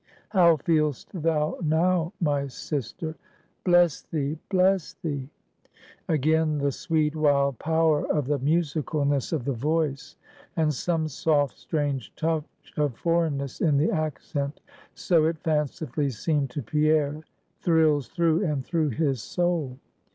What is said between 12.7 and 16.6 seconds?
of foreignness in the accent, so it fancifully seemed